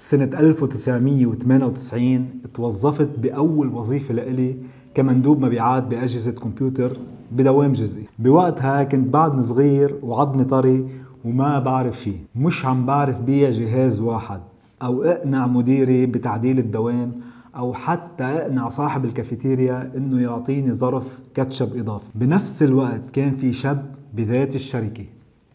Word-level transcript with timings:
سنة 0.00 0.30
1998 0.38 2.26
توظفت 2.54 3.08
بأول 3.18 3.68
وظيفة 3.74 4.14
لإلي 4.14 4.56
كمندوب 4.94 5.44
مبيعات 5.44 5.82
بأجهزة 5.82 6.32
كمبيوتر 6.32 6.96
بدوام 7.32 7.72
جزئي. 7.72 8.04
بوقتها 8.18 8.82
كنت 8.82 9.08
بعدني 9.08 9.42
صغير 9.42 9.98
وعظمي 10.02 10.44
طري 10.44 10.88
وما 11.24 11.58
بعرف 11.58 12.00
شيء 12.00 12.18
مش 12.36 12.64
عم 12.66 12.86
بعرف 12.86 13.20
بيع 13.20 13.50
جهاز 13.50 13.98
واحد 14.00 14.40
أو 14.82 15.02
أقنع 15.02 15.46
مديري 15.46 16.06
بتعديل 16.06 16.58
الدوام 16.58 17.12
أو 17.56 17.74
حتى 17.74 18.24
أقنع 18.24 18.68
صاحب 18.68 19.04
الكافيتيريا 19.04 19.92
إنه 19.96 20.20
يعطيني 20.22 20.72
ظرف 20.72 21.18
كاتشب 21.34 21.76
إضافي. 21.76 22.08
بنفس 22.14 22.62
الوقت 22.62 23.10
كان 23.12 23.36
في 23.36 23.52
شاب 23.52 23.94
بذات 24.14 24.54
الشركة. 24.54 25.04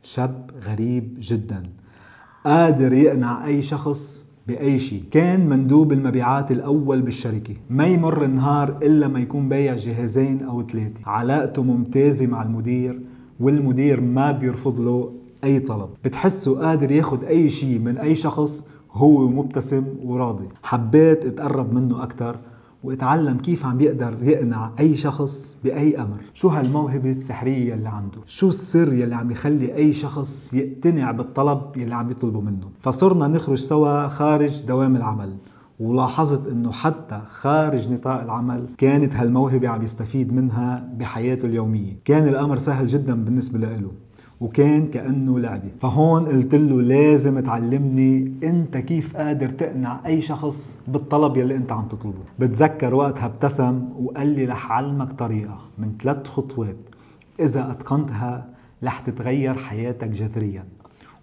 شاب 0.01 0.51
غريب 0.67 1.17
جدا. 1.19 1.63
قادر 2.45 2.93
يقنع 2.93 3.45
أي 3.45 3.61
شخص 3.61 4.22
بأي 4.47 4.79
شيء. 4.79 5.03
كان 5.11 5.49
مندوب 5.49 5.91
المبيعات 5.91 6.51
الأول 6.51 7.01
بالشركة. 7.01 7.53
ما 7.69 7.85
يمر 7.85 8.25
النهار 8.25 8.77
إلا 8.83 9.07
ما 9.07 9.19
يكون 9.19 9.49
بايع 9.49 9.75
جهازين 9.75 10.43
أو 10.43 10.61
ثلاثة. 10.61 11.01
علاقته 11.05 11.63
ممتازة 11.63 12.27
مع 12.27 12.43
المدير 12.43 13.01
والمدير 13.39 14.01
ما 14.01 14.31
بيرفض 14.31 14.79
له 14.79 15.13
أي 15.43 15.59
طلب. 15.59 15.89
بتحسه 16.03 16.59
قادر 16.59 16.91
ياخد 16.91 17.23
أي 17.23 17.49
شيء 17.49 17.79
من 17.79 17.97
أي 17.97 18.15
شخص 18.15 18.65
هو 18.91 19.27
مبتسم 19.27 19.83
وراضي. 20.03 20.49
حبيت 20.63 21.25
أتقرب 21.25 21.73
منه 21.73 22.03
أكثر 22.03 22.39
واتعلم 22.83 23.37
كيف 23.37 23.65
عم 23.65 23.81
يقدر 23.81 24.17
يقنع 24.21 24.71
أي 24.79 24.95
شخص 24.95 25.57
بأي 25.63 25.97
أمر. 25.97 26.17
شو 26.33 26.47
هالموهبة 26.47 27.09
السحرية 27.09 27.73
اللي 27.73 27.89
عنده؟ 27.89 28.17
شو 28.25 28.49
السر 28.49 28.93
يلي 28.93 29.15
عم 29.15 29.31
يخلي 29.31 29.75
أي 29.75 29.93
شخص 29.93 30.53
يقتنع 30.53 31.11
بالطلب 31.11 31.61
يلي 31.77 31.95
عم 31.95 32.11
يطلبه 32.11 32.41
منه؟ 32.41 32.69
فصرنا 32.81 33.27
نخرج 33.27 33.57
سوا 33.57 34.07
خارج 34.07 34.61
دوام 34.61 34.95
العمل. 34.95 35.35
ولاحظت 35.79 36.47
إنه 36.47 36.71
حتى 36.71 37.21
خارج 37.27 37.89
نطاق 37.89 38.21
العمل 38.21 38.65
كانت 38.77 39.15
هالموهبة 39.15 39.67
عم 39.67 39.83
يستفيد 39.83 40.33
منها 40.33 40.89
بحياته 40.97 41.45
اليومية. 41.45 41.99
كان 42.05 42.27
الأمر 42.27 42.57
سهل 42.57 42.87
جدا 42.87 43.23
بالنسبة 43.25 43.59
له. 43.59 43.91
وكان 44.41 44.87
كأنه 44.87 45.39
لعبة. 45.39 45.71
فهون 45.81 46.25
قلت 46.25 46.55
له 46.55 46.81
لازم 46.81 47.39
تعلمني 47.39 48.33
أنت 48.43 48.77
كيف 48.77 49.17
قادر 49.17 49.49
تقنع 49.49 49.99
أي 50.05 50.21
شخص 50.21 50.77
بالطلب 50.87 51.37
يلي 51.37 51.55
أنت 51.55 51.71
عم 51.71 51.87
تطلبه. 51.87 52.23
بتذكر 52.39 52.93
وقتها 52.93 53.25
ابتسم 53.25 53.89
وقال 53.99 54.27
لي 54.27 54.45
رح 54.45 54.71
علمك 54.71 55.11
طريقة 55.11 55.57
من 55.77 55.91
ثلاث 56.01 56.27
خطوات 56.27 56.77
إذا 57.39 57.71
أتقنتها 57.71 58.49
رح 58.83 58.99
تتغير 58.99 59.53
حياتك 59.53 60.07
جذريا. 60.09 60.65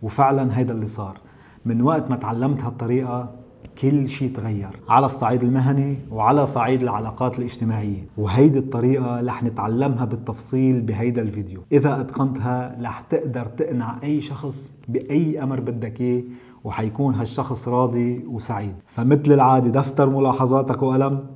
وفعلا 0.03 0.59
هيدا 0.59 0.73
اللي 0.75 0.87
صار. 0.87 1.19
من 1.65 1.83
وقت 1.83 2.11
ما 2.11 2.17
تعلمت 2.17 2.63
هالطريقة 2.63 3.40
كل 3.81 4.09
شيء 4.09 4.33
تغير 4.33 4.81
على 4.89 5.07
الصعيد 5.07 5.43
المهني 5.43 5.97
وعلى 6.11 6.47
صعيد 6.47 6.83
العلاقات 6.83 7.39
الاجتماعية. 7.39 8.09
وهيدي 8.19 8.59
الطريقة 8.59 9.21
رح 9.21 9.43
نتعلمها 9.43 10.05
بالتفصيل 10.05 10.83
بهيدا 10.83 11.23
الفيديو. 11.23 11.63
إذا 11.73 12.01
أتقنتها 12.01 12.77
رح 12.83 13.01
تقدر 13.01 13.47
تقنع 13.47 13.99
أي 14.03 14.21
شخص 14.21 14.73
بأي 14.89 15.43
أمر 15.43 15.61
بدك 15.61 16.01
إياه 16.01 16.23
وحيكون 16.65 17.15
هالشخص 17.15 17.69
راضي 17.69 18.25
وسعيد. 18.27 18.75
فمثل 18.87 19.33
العادة 19.33 19.71
دفتر 19.71 20.11
ملاحظاتك 20.11 20.83
وقلم 20.83 21.27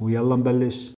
ويلا 0.00 0.36
نبلش. 0.36 0.94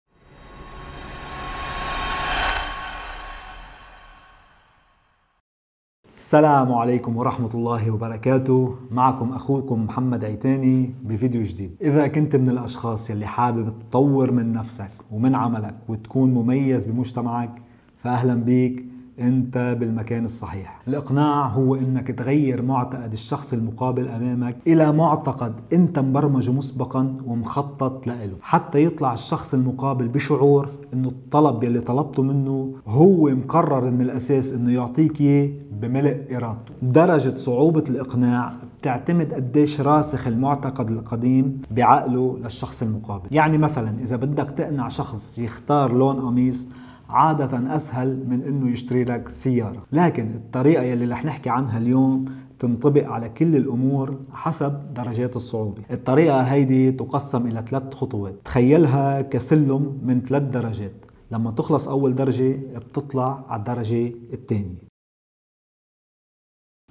السلام 6.23 6.73
عليكم 6.73 7.17
ورحمة 7.17 7.51
الله 7.55 7.91
وبركاته. 7.91 8.75
معكم 8.91 9.33
أخوكم 9.33 9.85
محمد 9.85 10.25
عيتاني 10.25 10.95
بفيديو 11.03 11.43
جديد. 11.43 11.77
إذا 11.83 12.07
كنت 12.07 12.37
من 12.37 12.49
الأشخاص 12.49 13.11
يلي 13.11 13.27
حابب 13.27 13.73
تطور 13.91 14.31
من 14.31 14.53
نفسك 14.53 14.91
ومن 15.11 15.35
عملك 15.35 15.75
وتكون 15.89 16.35
مميز 16.35 16.85
بمجتمعك 16.85 17.63
فأهلا 17.99 18.35
بيك. 18.35 18.87
انت 19.23 19.77
بالمكان 19.81 20.25
الصحيح. 20.25 20.83
الإقناع 20.89 21.47
هو 21.47 21.75
إنك 21.75 22.11
تغير 22.11 22.63
معتقد 22.63 23.13
الشخص 23.13 23.53
المقابل 23.53 24.09
أمامك 24.09 24.57
إلى 24.67 24.93
معتقد 24.93 25.55
أنت 25.73 25.99
مبرمجه 25.99 26.53
مسبقا 26.53 27.17
ومخطط 27.27 28.07
له 28.07 28.31
حتى 28.43 28.85
يطلع 28.85 29.13
الشخص 29.13 29.55
المقابل 29.55 30.09
بشعور 30.09 30.69
إنه 30.95 31.09
الطلب 31.09 31.65
يلي 31.65 31.81
طلبته 31.81 32.23
منه 32.23 32.73
هو 32.87 33.31
مقرر 33.31 33.91
من 33.91 34.01
الأساس 34.01 34.53
إنه 34.53 34.73
يعطيك 34.73 35.21
إياه 35.21 35.53
بملء 35.81 36.37
إرادته. 36.37 36.73
درجة 36.83 37.37
صعوبة 37.37 37.85
الإقناع 37.89 38.55
بتعتمد 38.81 39.35
قديش 39.35 39.81
راسخ 39.81 40.27
المعتقد 40.27 40.91
القديم 40.91 41.61
بعقله 41.71 42.39
للشخص 42.45 42.83
المقابل. 42.83 43.29
يعني 43.31 43.59
مثلا 43.59 43.95
إذا 44.01 44.17
بدك 44.17 44.51
تقنع 44.51 44.89
شخص 44.89 45.39
يختار 45.39 45.93
لون 45.93 46.21
قميص 46.21 46.69
عادة 47.13 47.75
أسهل 47.77 48.29
من 48.29 48.43
أنه 48.43 48.71
يشتري 48.71 49.05
لك 49.05 49.29
سيارة. 49.29 49.85
لكن 49.93 50.35
الطريقة 50.35 50.83
يلي 50.83 51.07
رح 51.07 51.25
نحكي 51.25 51.51
عنها 51.51 51.79
اليوم 51.79 52.25
تنطبق 52.59 53.07
على 53.07 53.29
كل 53.29 53.57
الأمور 53.57 54.21
حسب 54.33 54.95
درجات 54.95 55.37
الصعوبة. 55.37 55.83
الطريقة 55.91 56.41
هيدي 56.43 56.93
تقسم 56.93 57.47
إلى 57.47 57.65
ثلاث 57.71 57.95
خطوات. 57.95 58.37
تخيلها 58.45 59.23
كسلم 59.23 60.01
من 60.03 60.21
ثلاث 60.21 60.43
درجات. 60.43 61.07
لما 61.31 61.51
تخلص 61.51 61.89
أول 61.89 62.15
درجة 62.15 62.57
بتطلع 62.79 63.45
على 63.49 63.59
الدرجة 63.59 64.13
الثانية. 64.33 64.93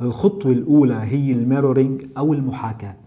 الخطوة 0.02 0.52
الأولى 0.52 1.00
هي 1.02 1.32
ال 1.32 1.39
mirroring 1.39 2.06
أو 2.18 2.34
المحاكاة. 2.34 2.98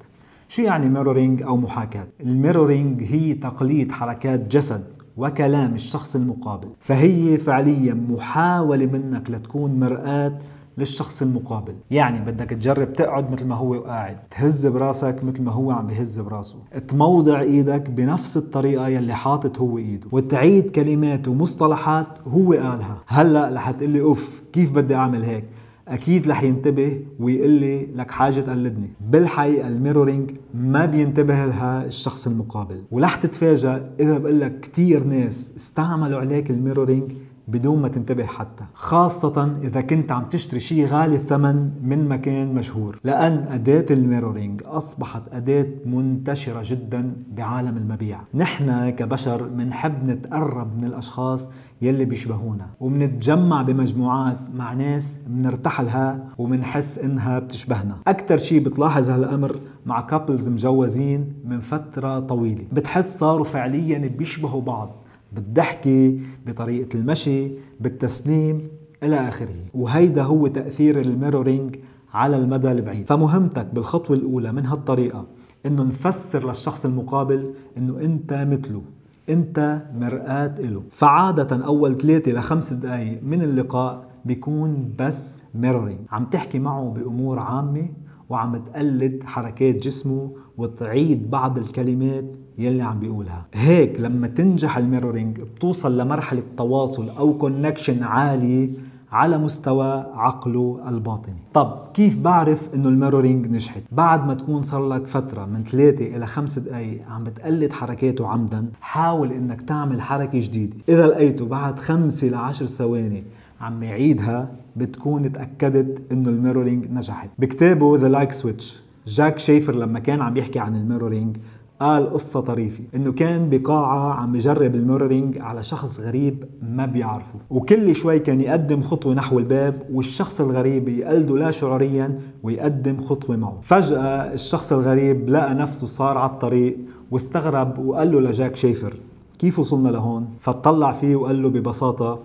شو 0.48 0.62
يعني 0.62 0.88
mirroring 0.88 1.42
أو 1.42 1.56
محاكاة؟ 1.56 2.08
ال 2.20 2.28
mirroring 2.28 3.02
هي 3.02 3.34
تقليد 3.34 3.92
حركات 3.92 4.40
جسد 4.40 5.03
وكلام 5.16 5.74
الشخص 5.74 6.16
المقابل. 6.16 6.68
فهي 6.80 7.38
فعليا 7.38 7.94
محاولة 7.94 8.86
منك 8.86 9.30
لتكون 9.30 9.80
مرآة 9.80 10.38
للشخص 10.78 11.22
المقابل. 11.22 11.74
يعني 11.90 12.20
بدك 12.20 12.50
تجرب 12.50 12.92
تقعد 12.92 13.32
مثل 13.32 13.44
ما 13.44 13.54
هو 13.54 13.74
قاعد 13.74 14.16
تهز 14.30 14.66
براسك 14.66 15.24
مثل 15.24 15.42
ما 15.42 15.52
هو 15.52 15.70
عم 15.70 15.86
بهز 15.86 16.20
براسه. 16.20 16.58
تموضع 16.88 17.40
إيدك 17.40 17.90
بنفس 17.90 18.36
الطريقة 18.36 18.88
يلي 18.88 19.14
حاطط 19.14 19.58
هو 19.58 19.78
إيده. 19.78 20.08
وتعيد 20.12 20.70
كلمات 20.70 21.28
ومصطلحات 21.28 22.06
هو 22.26 22.52
قالها. 22.52 23.02
هلأ 23.06 23.50
رح 23.54 23.70
تقلي 23.70 24.00
أوف 24.00 24.42
كيف 24.52 24.72
بدي 24.72 24.94
أعمل 24.94 25.24
هيك؟ 25.24 25.44
أكيد 25.88 26.28
رح 26.28 26.42
ينتبه 26.42 27.00
ويقول 27.20 27.50
لي 27.50 27.86
لك 27.94 28.10
حاج 28.10 28.40
تقلدني. 28.40 28.90
بالحقيقة 29.10 29.68
ال 29.68 29.74
mirroring 29.74 30.30
ما 30.54 30.84
بينتبه 30.86 31.44
لها 31.46 31.84
الشخص 31.84 32.26
المقابل. 32.26 32.82
ورح 32.90 33.14
تتفاجئ 33.14 33.82
إذا 34.00 34.18
بقول 34.18 34.40
لك 34.40 34.60
كثير 34.60 35.04
ناس 35.04 35.52
استعملوا 35.56 36.18
عليك 36.18 36.50
ال 36.50 36.56
mirroring 36.56 37.12
بدون 37.48 37.82
ما 37.82 37.88
تنتبه 37.88 38.24
حتى 38.24 38.64
خاصة 38.74 39.52
إذا 39.62 39.80
كنت 39.80 40.12
عم 40.12 40.24
تشتري 40.24 40.60
شيء 40.60 40.86
غالي 40.86 41.16
الثمن 41.16 41.70
من 41.82 42.08
مكان 42.08 42.54
مشهور. 42.54 42.98
لأن 43.04 43.46
أداة 43.50 43.86
ال 43.90 43.97
mirroring 43.97 44.62
أصبحت 44.64 45.22
أداة 45.32 45.66
منتشرة 45.86 46.62
جدا 46.64 47.16
بعالم 47.36 47.76
المبيع. 47.76 48.20
نحن 48.34 48.88
كبشر 48.90 49.48
منحب 49.48 50.04
نتقرب 50.04 50.76
من 50.76 50.84
الأشخاص 50.84 51.48
يلي 51.82 52.04
بيشبهونا 52.04 52.66
ومنتجمع 52.80 53.62
بمجموعات 53.62 54.38
مع 54.54 54.72
ناس 54.72 55.18
منرتاح 55.30 55.80
لها 55.80 56.28
ومنحس 56.38 56.98
إنها 56.98 57.38
بتشبهنا. 57.38 57.96
أكثر 58.06 58.36
شيء 58.36 58.60
بتلاحظ 58.60 59.08
هالأمر 59.08 59.60
مع 59.86 60.00
couples 60.00 60.48
مجوزين 60.48 61.34
من 61.44 61.60
فترة 61.60 62.20
طويلة. 62.20 62.64
بتحس 62.72 63.18
صاروا 63.18 63.44
فعليا 63.44 63.98
بيشبهوا 63.98 64.60
بعض. 64.60 65.03
بالضحكة 65.34 66.18
بطريقة 66.46 66.96
المشي 66.98 67.52
بالتسليم 67.80 68.68
إلى 69.02 69.16
آخره. 69.16 69.54
وهيدا 69.74 70.22
هو 70.22 70.46
تأثير 70.46 71.00
ال 71.00 71.08
mirroring 71.08 71.76
على 72.12 72.36
المدى 72.36 72.72
البعيد. 72.72 73.08
فمهمتك 73.08 73.66
بالخطوة 73.74 74.16
الأولى 74.16 74.52
من 74.52 74.66
هالطريقة 74.66 75.26
إنه 75.66 75.82
نفسر 75.84 76.48
للشخص 76.48 76.84
المقابل 76.84 77.54
إنه 77.78 78.00
أنت 78.00 78.32
مثله 78.50 78.82
أنت 79.30 79.82
مرآة 79.94 80.54
إله. 80.58 80.82
فعادة 80.90 81.64
أول 81.66 81.98
ثلاثة 81.98 82.32
لخمس 82.32 82.72
دقايق 82.72 83.20
من 83.22 83.42
اللقاء 83.42 84.04
بيكون 84.24 84.94
بس 84.98 85.42
mirroring 85.54 86.00
عم 86.10 86.24
تحكي 86.24 86.58
معه 86.58 86.90
بأمور 86.90 87.38
عامة 87.38 87.88
وعم 88.28 88.56
تقلد 88.56 89.22
حركات 89.24 89.74
جسمه 89.74 90.32
وتعيد 90.58 91.30
بعض 91.30 91.58
الكلمات 91.58 92.24
يلي 92.58 92.82
عم 92.82 93.00
بيقولها. 93.00 93.46
هيك 93.54 94.00
لما 94.00 94.26
تنجح 94.26 94.78
ال 94.78 94.84
mirroring 94.84 95.40
بتوصل 95.40 95.98
لمرحلة 95.98 96.42
تواصل 96.56 97.08
أو 97.08 97.38
connection 97.38 98.02
عالية 98.02 98.70
على 99.12 99.38
مستوى 99.38 100.06
عقله 100.14 100.80
الباطني. 100.88 101.34
طب 101.52 101.78
كيف 101.94 102.16
بعرف 102.16 102.68
إنه 102.74 102.88
ال 102.88 102.94
mirroring 102.94 103.46
نجحت؟ 103.46 103.82
بعد 103.92 104.26
ما 104.26 104.34
تكون 104.34 104.62
صار 104.62 104.88
لك 104.88 105.06
فترة 105.06 105.44
من 105.44 105.64
ثلاثة 105.64 106.16
إلى 106.16 106.26
خمس 106.26 106.58
دقايق 106.58 107.02
عم 107.08 107.24
بتقلد 107.24 107.72
حركاته 107.72 108.26
عمدا 108.26 108.70
حاول 108.80 109.32
إنك 109.32 109.62
تعمل 109.62 110.02
حركة 110.02 110.38
جديدة. 110.40 110.76
إذا 110.88 111.06
لقيته 111.06 111.46
بعد 111.46 111.78
خمسة 111.78 112.26
لعشر 112.26 112.66
ثواني 112.66 113.24
عم 113.60 113.82
يعيدها 113.82 114.52
بتكون 114.76 115.32
تأكدت 115.32 116.12
إنه 116.12 116.28
ال 116.28 116.34
mirroring 116.34 116.86
نجحت. 116.90 117.30
بكتابه 117.38 117.96
The 117.98 118.08
Like 118.08 118.32
Switch 118.32 118.83
جاك 119.06 119.38
شيفر 119.38 119.74
لما 119.74 119.98
كان 119.98 120.20
عم 120.20 120.36
يحكي 120.36 120.58
عن 120.58 120.76
ال 120.76 120.82
mirroring 120.82 121.36
قال 121.80 122.12
قصة 122.12 122.40
طريفة 122.40 122.84
إنه 122.94 123.12
كان 123.12 123.50
بقاعة 123.50 124.12
عم 124.14 124.32
بجرب 124.32 124.74
ال 124.74 124.81
mirroring 124.81 125.38
على 125.40 125.64
شخص 125.64 126.00
غريب 126.00 126.44
ما 126.62 126.86
بيعرفه 126.86 127.34
وكل 127.50 127.94
شوي 127.94 128.18
كان 128.18 128.40
يقدم 128.40 128.82
خطوة 128.82 129.14
نحو 129.14 129.38
الباب 129.38 129.82
والشخص 129.92 130.40
الغريب 130.40 130.88
يقلده 130.88 131.36
لا 131.36 131.50
شعوريا 131.50 132.18
ويقدم 132.42 133.00
خطوة 133.00 133.36
معه 133.36 133.58
فجأة 133.62 134.32
الشخص 134.32 134.72
الغريب 134.72 135.28
لقى 135.28 135.54
نفسه 135.54 135.86
صار 135.86 136.18
على 136.18 136.30
الطريق 136.30 136.78
واستغرب 137.10 137.78
وقال 137.78 138.12
له 138.12 138.20
لجاك 138.20 138.56
شيفر 138.56 138.96
كيف 139.38 139.58
وصلنا 139.58 139.88
لهون؟ 139.88 140.28
فطلع 140.40 140.92
فيه 140.92 141.16
وقال 141.16 141.42
له 141.42 141.48
ببساطة 141.48 142.18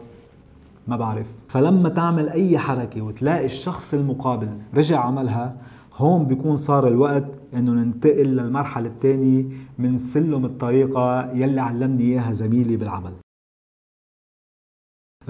ما 0.88 0.96
بعرف 0.98 1.28
فلما 1.48 1.90
تعمل 1.90 2.30
أي 2.30 2.58
حركة 2.58 3.02
وتلاقي 3.02 3.46
الشخص 3.46 3.94
المقابل 3.94 4.50
رجع 4.76 5.00
عملها 5.00 5.56
هون 6.00 6.26
بيكون 6.26 6.58
صار 6.58 6.88
الوقت 6.88 7.26
إنه 7.54 7.72
ننتقل 7.72 8.28
للمرحلة 8.28 8.88
الثانية 8.88 9.46
من 9.80 9.98
سلم 9.98 10.46
الطريقة 10.46 11.32
يلي 11.32 11.62
علمني 11.62 12.04
إياها 12.04 12.34
زميلي 12.34 12.78
بالعمل. 12.78 13.14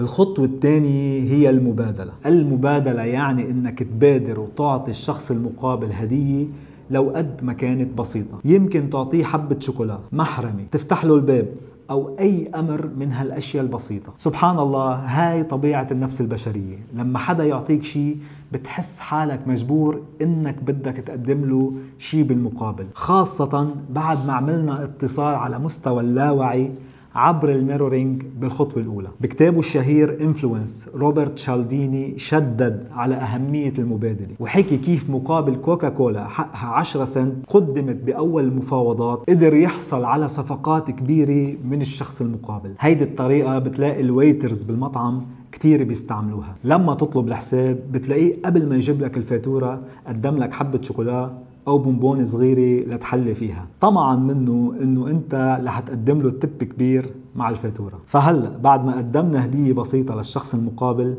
الخطوة 0.00 0.44
الثانية 0.44 1.22
هي 1.22 1.50
المبادلة. 1.50 2.12
المبادلة 2.26 3.02
يعني 3.02 3.50
إنك 3.50 3.82
تبادر 3.82 4.40
وتعطي 4.40 4.90
الشخص 4.90 5.30
المقابل 5.30 5.92
هدية 5.92 6.46
لو 6.90 7.10
قد 7.10 7.44
ما 7.44 7.52
كانت 7.52 7.98
بسيطة. 7.98 8.40
يمكن 8.44 8.90
تعطيه 8.90 9.24
حبة 9.24 9.60
شوكولا 9.60 9.98
محرمة، 10.12 10.64
تفتح 10.70 11.04
له 11.04 11.14
الباب 11.14 11.48
أو 11.90 12.18
أي 12.18 12.48
أمر 12.54 12.86
من 12.86 13.12
هالأشياء 13.12 13.64
البسيطة. 13.64 14.12
سبحان 14.16 14.58
الله 14.58 14.94
هاي 14.94 15.42
طبيعة 15.42 15.88
النفس 15.90 16.20
البشرية. 16.20 16.78
لما 16.94 17.18
حدا 17.18 17.44
يعطيك 17.44 17.82
شيء 17.82 18.18
بتحس 18.52 19.00
حالك 19.00 19.48
مجبور 19.48 20.02
إنك 20.22 20.62
بدك 20.62 20.96
تقدم 20.96 21.44
له 21.44 21.72
شيء 21.98 22.22
بالمقابل. 22.22 22.86
خاصة 22.94 23.74
بعد 23.90 24.26
ما 24.26 24.32
عملنا 24.32 24.84
اتصال 24.84 25.34
على 25.34 25.58
مستوى 25.58 26.00
اللاوعي 26.00 26.72
عبر 27.14 27.50
ال 27.50 27.57
mirroring 27.57 28.22
بالخطوة 28.40 28.82
الأولى. 28.82 29.08
بكتابه 29.20 29.58
الشهير 29.58 30.22
Influence 30.22 30.88
روبرت 30.94 31.38
شالديني 31.38 32.18
شدد 32.18 32.88
على 32.90 33.14
أهمية 33.14 33.72
المبادلة. 33.78 34.34
وحكي 34.40 34.76
كيف 34.76 35.10
مقابل 35.10 35.54
كوكا 35.54 35.88
كولا 35.88 36.24
حقها 36.24 36.68
10 36.68 37.04
سنت 37.04 37.34
قدمت 37.48 37.96
بأول 37.96 38.44
المفاوضات 38.44 39.22
قدر 39.28 39.54
يحصل 39.54 40.04
على 40.04 40.28
صفقات 40.28 40.90
كبيرة 40.90 41.56
من 41.64 41.80
الشخص 41.82 42.20
المقابل. 42.20 42.74
هيدي 42.80 43.04
الطريقة 43.04 43.58
بتلاقي 43.58 44.00
ال 44.00 44.08
waiters 44.08 44.62
بالمطعم 44.62 45.26
كتير 45.52 45.84
بيستعملوها. 45.84 46.56
لما 46.64 46.94
تطلب 46.94 47.28
الحساب 47.28 47.78
بتلاقيه 47.92 48.42
قبل 48.44 48.68
ما 48.68 48.76
يجيب 48.76 49.00
لك 49.00 49.16
الفاتورة 49.16 49.82
قدم 50.06 50.36
لك 50.36 50.54
حبة 50.54 50.82
شوكولا 50.82 51.38
أو 51.70 51.78
بونبون 51.78 52.24
صغيرة 52.24 52.88
لتحلي 52.94 53.34
فيها. 53.34 53.66
طمعا 53.80 54.16
منه 54.16 54.74
إنه 54.82 55.10
أنت 55.10 55.60
رح 55.64 55.80
تقدم 55.80 56.22
له 56.22 56.30
تب 56.30 56.62
كبير 56.64 57.14
مع 57.36 57.50
الفاتورة. 57.50 58.00
فهلأ 58.06 58.56
بعد 58.56 58.84
ما 58.84 58.96
قدمنا 58.96 59.44
هدية 59.44 59.72
بسيطة 59.72 60.14
للشخص 60.14 60.54
المقابل 60.54 61.18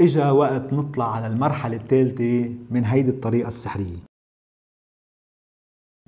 إجا 0.00 0.30
وقت 0.30 0.72
نطلع 0.72 1.14
على 1.14 1.26
المرحلة 1.26 1.76
الثالثة 1.76 2.50
من 2.70 2.84
هيدي 2.84 3.10
الطريقة 3.10 3.48
السحرية. 3.48 4.09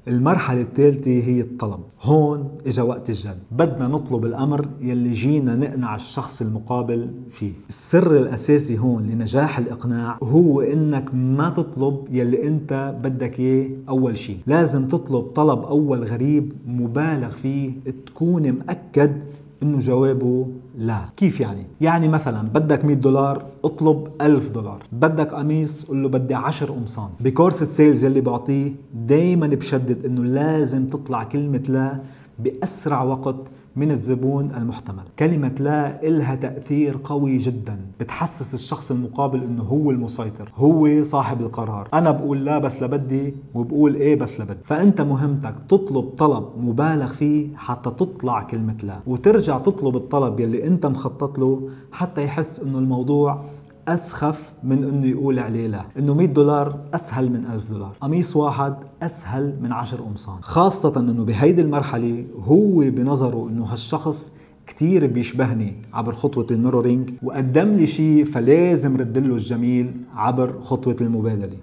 المرحلة 0.08 0.60
الثالثة 0.60 1.10
هي 1.10 1.40
الطلب. 1.40 1.81
هون 2.02 2.49
إجا 2.66 2.82
وقت 2.82 3.10
الجد 3.10 3.38
بدنا 3.52 3.88
نطلب 3.88 4.25
الأمر 4.25 4.69
يلي 4.81 5.12
جينا 5.12 5.56
نقنع 5.56 5.94
الشخص 5.94 6.43
المقابل 6.43 7.10
فيه. 7.31 7.52
السر 7.69 8.16
الأساسي 8.16 8.78
هون 8.78 9.02
لنجاح 9.02 9.58
الإقناع 9.58 10.19
هو 10.22 10.60
إنك 10.60 11.14
ما 11.14 11.50
تطلب 11.50 12.04
يلي 12.10 12.49
أنت 12.49 12.94
بدك 13.02 13.40
إياه 13.40 13.70
أول 13.88 14.16
شيء 14.16 14.38
لازم 14.46 14.88
تطلب 14.88 15.22
طلب 15.22 15.64
أول 15.64 16.05
غريب 16.05 16.52
مبالغ 16.66 17.31
فيه 17.31 17.72
تكون 18.06 18.52
مأكد 18.52 19.12
إنه 19.62 19.78
جوابه 19.80 20.46
لا. 20.78 20.98
كيف 21.16 21.40
يعني؟ 21.40 21.66
يعني 21.80 22.08
مثلا 22.08 22.48
بدك 22.48 22.84
100 22.84 22.96
دولار 22.96 23.46
اطلب 23.64 24.08
1000 24.20 24.50
دولار. 24.50 24.82
بدك 24.92 25.34
قميص 25.34 25.84
قل 25.84 26.02
له 26.02 26.08
بدي 26.08 26.34
10 26.34 26.72
قمصان. 26.72 27.08
بكورس 27.20 27.62
السيلز 27.62 28.04
يلي 28.04 28.20
بعطيه 28.20 28.72
دايما 28.94 29.46
بشدد 29.46 30.04
إنه 30.04 30.24
لازم 30.24 30.86
تطلع 30.86 31.24
كلمة 31.24 31.62
لا 31.68 32.00
بأسرع 32.38 33.02
وقت 33.02 33.36
من 33.76 33.90
الزبون 33.90 34.50
المحتمل. 34.50 35.02
كلمة 35.19 35.54
لا 35.60 36.02
إلها 36.08 36.34
تأثير 36.34 37.00
قوي 37.04 37.38
جدا. 37.38 37.80
بتحسس 38.00 38.54
الشخص 38.54 38.90
المقابل 38.90 39.42
إنه 39.44 39.62
هو 39.62 39.90
المسيطر 39.90 40.52
هو 40.54 41.04
صاحب 41.04 41.40
القرار. 41.40 41.88
أنا 41.94 42.10
بقول 42.10 42.44
لا 42.44 42.58
بس 42.58 42.82
لبدي 42.82 43.36
وبقول 43.54 43.94
إيه 43.94 44.16
بس 44.16 44.40
لبدي. 44.40 44.58
فأنت 44.64 45.00
مهمتك 45.00 45.54
تطلب 45.69 46.04
طلب 46.04 46.44
مبالغ 46.56 47.06
فيه 47.06 47.56
حتى 47.56 47.90
تطلع 47.90 48.42
كلمة 48.42 48.76
لا. 48.82 49.00
وترجع 49.06 49.58
تطلب 49.58 49.96
الطلب 49.96 50.40
يلي 50.40 50.66
أنت 50.66 50.86
مخطط 50.86 51.38
له 51.38 51.69
حتى 51.92 52.24
يحس 52.24 52.60
إنه 52.60 52.78
الموضوع 52.78 53.44
أسخف 53.88 54.52
من 54.64 54.84
إنه 54.84 55.06
يقول 55.06 55.38
عليه 55.38 55.67
لا. 55.67 55.84
إنه 55.99 56.14
100 56.14 56.26
دولار 56.26 56.81
أسهل 56.94 57.31
من 57.31 57.46
1000 57.46 57.70
دولار. 57.70 57.96
قميص 58.00 58.37
واحد 58.37 58.75
أسهل 59.02 59.58
من 59.61 59.73
10 59.73 60.02
قمصان. 60.02 60.43
خاصة 60.43 60.93
إنه 60.96 61.25
بهيدي 61.25 61.62
المرحلة 61.62 62.26
هو 62.38 62.79
بنظره 62.79 63.49
إنه 63.49 63.64
هالشخص 63.64 64.32
كتير 64.67 65.06
بيشبهني 65.06 65.82
عبر 65.93 66.12
خطوة 66.12 66.46
ال 66.50 66.56
mirroring 66.56 67.10
وقدم 67.23 67.69
لي 67.75 67.87
شيء 67.87 68.25
فلازم 68.25 68.96
رد 68.96 69.19
له 69.19 69.34
الجميل 69.34 69.93
عبر 70.14 70.61
خطوة 70.61 70.96
المبادلة. 71.00 71.56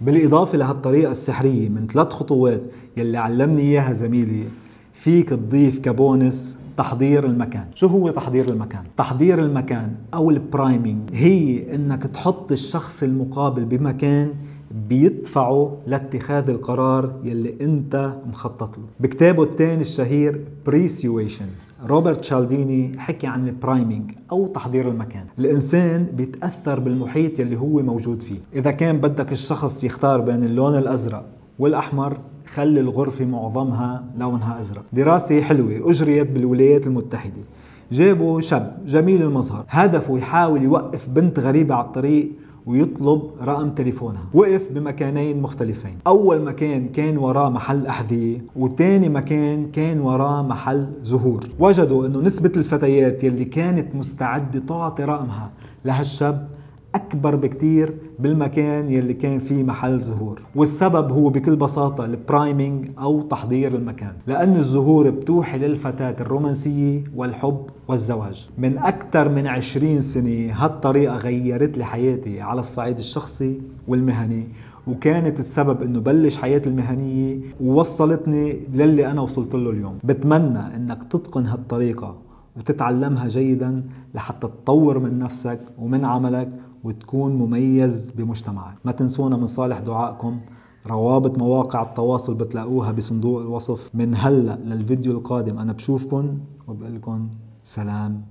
بالإضافة 0.00 0.58
لهالطريقة 0.58 1.10
السحرية 1.12 1.68
من 1.68 1.86
ثلاث 1.86 2.12
خطوات 2.12 2.62
يلي 2.96 3.18
علمني 3.18 3.62
إياها 3.62 3.92
زميلي 3.92 4.44
فيك 4.92 5.28
تضيف 5.28 5.78
كبونس 5.78 6.58
تحضير 6.76 7.26
المكان. 7.26 7.66
شو 7.74 7.86
هو 7.86 8.10
تحضير 8.10 8.48
المكان؟ 8.48 8.84
تحضير 8.96 9.38
المكان 9.38 9.92
أو 10.14 10.30
ال 10.30 10.40
priming 10.40 11.10
هي 11.12 11.74
إنك 11.74 12.02
تحط 12.02 12.52
الشخص 12.52 13.02
المقابل 13.02 13.64
بمكان 13.64 14.32
بيدفعه 14.88 15.76
لاتخاذ 15.86 16.50
القرار 16.50 17.20
يلي 17.24 17.54
أنت 17.60 18.16
مخطط 18.26 18.78
له. 18.78 18.84
بكتابه 19.00 19.42
الثاني 19.42 19.80
الشهير 19.80 20.44
Pre-Suasion 20.66 21.46
روبرت 21.86 22.24
شالديني 22.24 22.98
حكي 22.98 23.26
عن 23.26 23.48
ال 23.48 23.56
priming 23.56 24.12
أو 24.32 24.46
تحضير 24.46 24.88
المكان. 24.88 25.26
الإنسان 25.38 26.04
بيتأثر 26.04 26.80
بالمحيط 26.80 27.38
يلي 27.38 27.56
هو 27.56 27.82
موجود 27.82 28.22
فيه. 28.22 28.38
إذا 28.54 28.70
كان 28.70 28.98
بدك 28.98 29.32
الشخص 29.32 29.84
يختار 29.84 30.20
بين 30.20 30.42
اللون 30.42 30.78
الأزرق 30.78 31.26
والأحمر 31.58 32.18
خلي 32.54 32.80
الغرفة 32.80 33.24
معظمها 33.24 34.04
لونها 34.18 34.60
أزرق. 34.60 34.84
دراسة 34.92 35.40
حلوة 35.40 35.90
أجريت 35.90 36.30
بالولايات 36.30 36.86
المتحدة. 36.86 37.42
جابوا 37.92 38.40
شاب 38.40 38.78
جميل 38.86 39.22
المظهر 39.22 39.64
هدفه 39.68 40.18
يحاول 40.18 40.62
يوقف 40.62 41.08
بنت 41.08 41.38
غريبة 41.38 41.74
على 41.74 41.84
الطريق 41.84 42.32
ويطلب 42.66 43.22
رقم 43.42 43.70
تليفونها. 43.70 44.24
وقف 44.34 44.68
بمكانين 44.70 45.42
مختلفين. 45.42 45.98
أول 46.06 46.42
مكان 46.42 46.88
كان 46.88 47.18
وراه 47.18 47.50
محل 47.50 47.86
أحذية 47.86 48.44
وتاني 48.56 49.08
مكان 49.08 49.70
كان 49.70 50.00
وراه 50.00 50.42
محل 50.42 50.92
زهور. 51.02 51.40
وجدوا 51.58 52.06
أنه 52.06 52.20
نسبة 52.20 52.52
الفتيات 52.56 53.24
يلي 53.24 53.44
كانت 53.44 53.94
مستعدة 53.94 54.58
تعطي 54.58 55.04
رقمها 55.04 55.50
لهالشاب 55.84 56.48
أكبر 56.96 57.36
بكتير 57.36 57.94
بالمكان 58.18 58.90
يلي 58.90 59.14
كان 59.14 59.38
فيه 59.38 59.64
محل 59.64 60.00
زهور. 60.00 60.42
والسبب 60.56 61.12
هو 61.12 61.28
بكل 61.30 61.56
بساطة 61.56 62.04
البرايمينج 62.04 62.88
أو 62.98 63.22
تحضير 63.22 63.74
المكان 63.74 64.12
لأن 64.26 64.52
الزهور 64.52 65.10
بتوحي 65.10 65.58
للفتاة 65.58 66.16
الرومانسية 66.20 67.04
والحب 67.16 67.60
والزواج. 67.88 68.48
من 68.58 68.78
أكثر 68.78 69.28
من 69.28 69.46
عشرين 69.46 70.00
سنة 70.00 70.52
هالطريقة 70.52 71.16
غيرت 71.16 71.78
لي 71.78 71.84
حياتي 71.84 72.40
على 72.40 72.60
الصعيد 72.60 72.98
الشخصي 72.98 73.60
والمهني 73.88 74.48
وكانت 74.86 75.40
السبب 75.40 75.82
إنه 75.82 76.00
بلش 76.00 76.36
حياتي 76.36 76.68
المهنية 76.68 77.40
ووصلتني 77.60 78.60
للي 78.74 79.10
أنا 79.10 79.20
وصلت 79.20 79.54
له 79.54 79.70
اليوم. 79.70 79.98
بتمنى 80.04 80.76
إنك 80.76 81.02
تتقن 81.02 81.46
هالطريقة 81.46 82.18
وتتعلمها 82.56 83.28
جيدا 83.28 83.82
لحتى 84.14 84.46
تطور 84.46 84.98
من 84.98 85.18
نفسك 85.18 85.60
ومن 85.78 86.04
عملك 86.04 86.48
وتكون 86.86 87.36
مميز 87.36 88.10
بمجتمعك. 88.10 88.76
ما 88.84 88.92
تنسونا 88.92 89.36
من 89.36 89.46
صالح 89.46 89.78
دعائكم. 89.78 90.40
روابط 90.86 91.38
مواقع 91.38 91.82
التواصل 91.82 92.34
بتلاقوها 92.34 92.92
بصندوق 92.92 93.40
الوصف. 93.40 93.90
من 93.94 94.14
هلا 94.14 94.56
للفيديو 94.56 95.12
القادم 95.12 95.58
أنا 95.58 95.72
بشوفكن 95.72 96.38
وبقول 96.68 96.94
لكم 96.94 97.30
سلام. 97.62 98.26